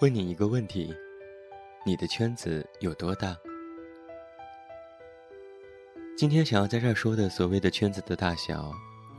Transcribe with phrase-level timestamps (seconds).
[0.00, 0.94] 问你一个问题：
[1.84, 3.36] 你的圈子有多大？
[6.16, 8.72] 今天想要在这儿说的所谓的圈子的大小，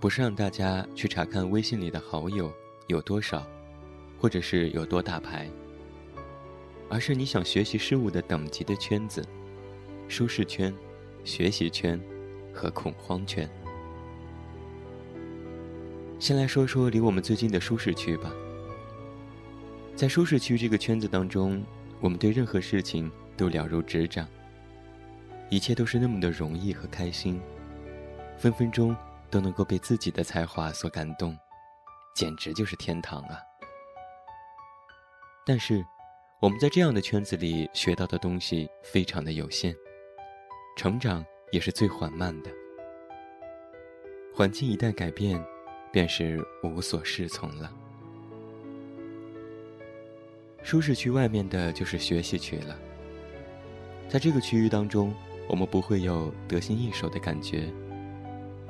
[0.00, 2.50] 不是让大家去查看微信里的好友
[2.86, 3.46] 有多少，
[4.18, 5.46] 或者是有多大牌，
[6.88, 9.22] 而是你想学习事物的等级的圈子：
[10.08, 10.74] 舒适圈、
[11.22, 12.00] 学习圈
[12.50, 13.46] 和恐慌圈。
[16.18, 18.32] 先来说说离我们最近的舒适区吧。
[20.02, 21.64] 在舒适区这个圈子当中，
[22.00, 24.26] 我们对任何事情都了如指掌，
[25.48, 27.40] 一切都是那么的容易和开心，
[28.36, 28.96] 分分钟
[29.30, 31.38] 都能够被自己的才华所感动，
[32.16, 33.38] 简直就是天堂啊！
[35.46, 35.84] 但是，
[36.40, 39.72] 我们在这样的圈子里学到的东西非常的有限，
[40.76, 42.50] 成长也是最缓慢的，
[44.34, 45.40] 环境一旦改变，
[45.92, 47.72] 便是无所适从了。
[50.62, 52.78] 舒适区外面的就是学习区了。
[54.08, 55.12] 在这个区域当中，
[55.48, 57.68] 我们不会有得心应手的感觉，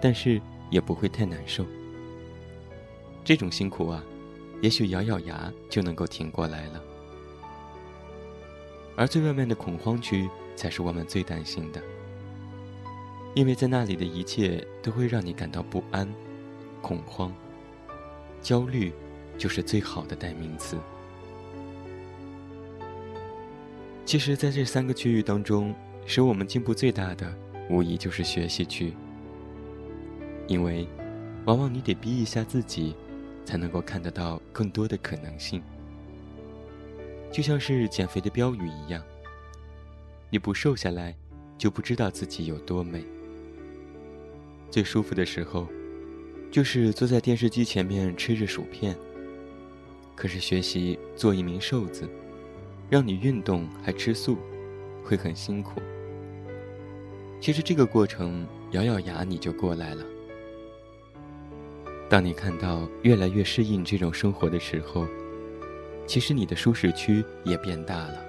[0.00, 0.40] 但是
[0.70, 1.66] 也不会太难受。
[3.24, 4.02] 这种辛苦啊，
[4.60, 6.82] 也许咬咬牙就能够挺过来了。
[8.96, 11.82] 而最外面的恐慌区才是我们最担心的，
[13.34, 16.08] 因为在那里的一切都会让你感到不安、
[16.80, 17.34] 恐慌、
[18.40, 18.92] 焦虑，
[19.38, 20.76] 就是最好的代名词。
[24.12, 25.74] 其实，在这三个区域当中，
[26.04, 27.34] 使我们进步最大的，
[27.70, 28.92] 无疑就是学习区。
[30.46, 30.86] 因为，
[31.46, 32.94] 往往你得逼一下自己，
[33.42, 35.62] 才能够看得到更多的可能性。
[37.30, 39.02] 就像是减肥的标语一样，
[40.28, 41.16] 你不瘦下来，
[41.56, 43.02] 就不知道自己有多美。
[44.70, 45.66] 最舒服的时候，
[46.50, 48.94] 就是坐在电视机前面吃着薯片。
[50.14, 52.06] 可是学习做一名瘦子。
[52.92, 54.36] 让你运动还吃素，
[55.02, 55.80] 会很辛苦。
[57.40, 60.04] 其实这个过程咬咬牙你就过来了。
[62.10, 65.06] 当你看到越来越适应这种生活的时候，
[66.06, 68.22] 其实你的舒适区也变大了。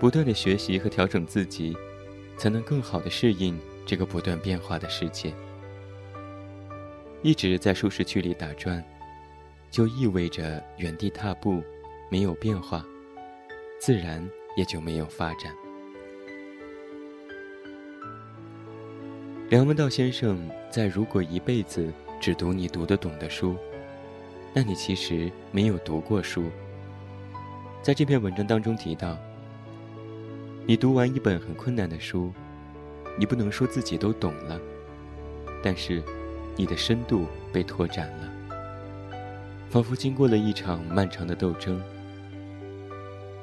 [0.00, 1.76] 不断的学习和调整自己，
[2.36, 3.56] 才能更好的适应
[3.86, 5.32] 这个不断变化的世界。
[7.22, 8.84] 一直在舒适区里打转，
[9.70, 11.62] 就意味着原地踏步。
[12.12, 12.84] 没有变化，
[13.80, 14.22] 自然
[14.54, 15.50] 也就没有发展。
[19.48, 21.90] 梁文道先生在《如果一辈子
[22.20, 23.56] 只读你读得懂的书，
[24.52, 26.42] 那你其实没有读过书》。
[27.80, 29.16] 在这篇文章当中提到，
[30.66, 32.30] 你读完一本很困难的书，
[33.18, 34.60] 你不能说自己都懂了，
[35.62, 36.02] 但是
[36.56, 38.30] 你的深度被拓展了，
[39.70, 41.82] 仿佛经过了一场漫长的斗争。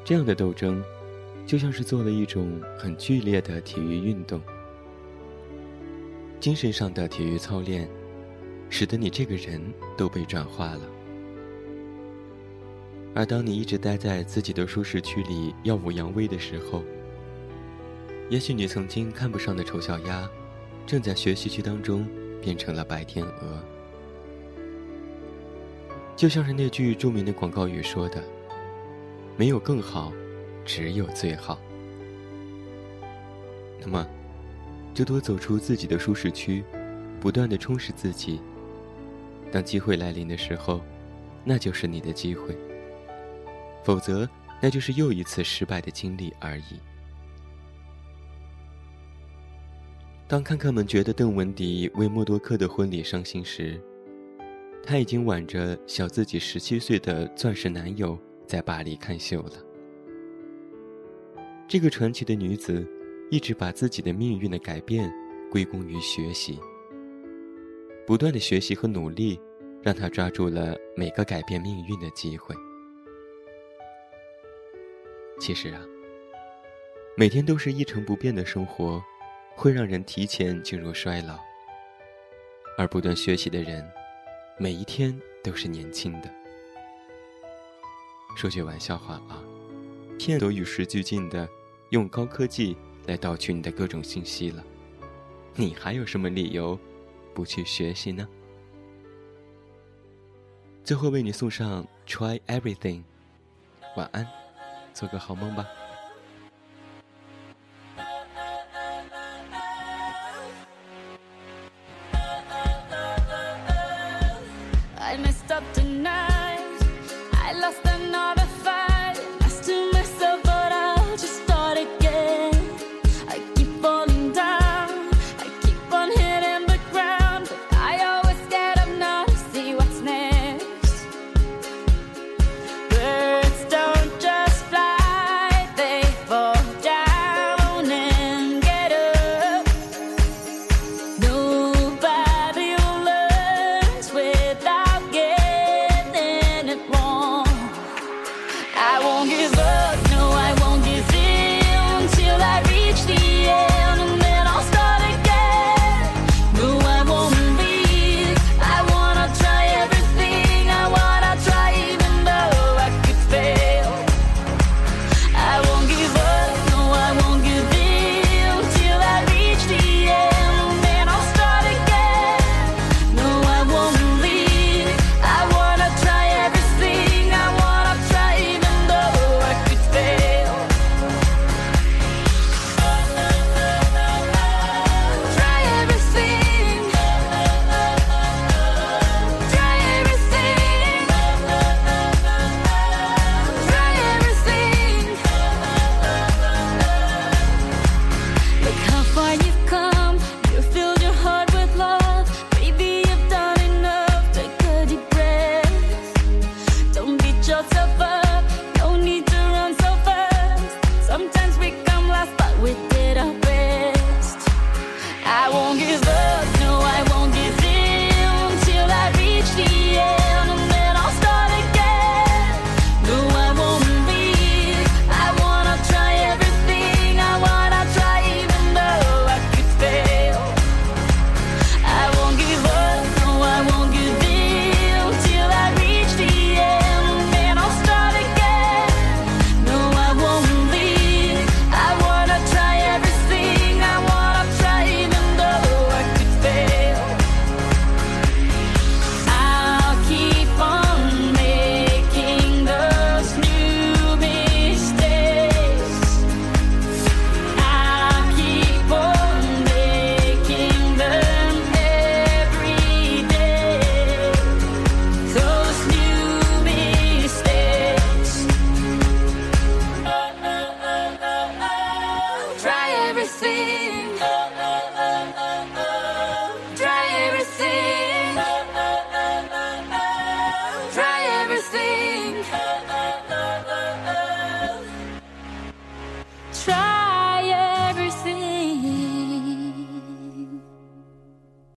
[0.04, 0.84] 这样的斗争，
[1.46, 4.42] 就像是做了一种很剧烈的体育运动，
[6.40, 7.88] 精神上的体育操练，
[8.70, 9.62] 使得你这个人
[9.96, 10.82] 都被转化了。
[13.14, 16.84] 而当你一直待在自己的舒适区里耀武扬威的时候，
[18.30, 20.30] 也许你曾经看不上的丑小鸭，
[20.88, 22.08] 正在学习区当中
[22.42, 23.64] 变成了白天鹅。
[26.16, 28.24] 就像是那句著名的广告语说的。
[29.40, 30.12] 没有更好，
[30.66, 31.58] 只有最好。
[33.80, 34.06] 那么，
[34.94, 36.62] 就多走出自己的舒适区，
[37.22, 38.42] 不断的充实自己。
[39.50, 40.82] 当机会来临的时候，
[41.46, 42.54] 那就是你的机会；
[43.86, 44.28] 否则，
[44.62, 46.78] 那就是又一次失败的经历而已。
[50.28, 53.82] 当看客们觉得邓文迪为默多克的婚礼伤心时，
[54.84, 58.20] 他已经挽着小自己十七岁的钻石男友。
[58.50, 59.52] 在巴黎看秀了。
[61.68, 62.84] 这个传奇的女子，
[63.30, 65.08] 一直把自己的命运的改变
[65.52, 66.60] 归功于学习。
[68.08, 69.40] 不断的学习和努力，
[69.84, 72.56] 让她抓住了每个改变命运的机会。
[75.40, 75.86] 其实啊，
[77.16, 79.00] 每天都是一成不变的生活，
[79.56, 81.38] 会让人提前进入衰老。
[82.80, 83.88] 而不断学习的人，
[84.58, 86.39] 每一天都是年轻的。
[88.40, 89.44] 说句玩笑话啊，
[90.18, 91.46] 骗都与时俱进的
[91.90, 94.64] 用高科技来盗取你的各种信息了，
[95.56, 96.80] 你还有什么理由
[97.34, 98.26] 不去学习呢？
[100.86, 103.04] 最后为你送上 Try Everything，
[103.98, 104.26] 晚安，
[104.94, 105.68] 做个好梦吧。